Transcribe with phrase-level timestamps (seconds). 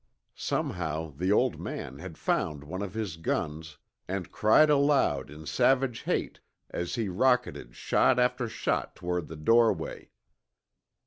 [0.33, 3.77] Somehow the old man had found one of his guns,
[4.07, 6.39] and cried aloud in savage hate
[6.71, 10.09] as he rocketed shot after shot toward the doorway.